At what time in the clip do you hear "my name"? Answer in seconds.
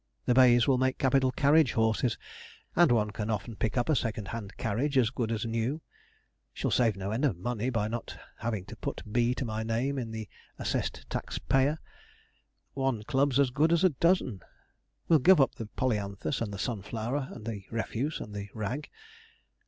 9.45-9.99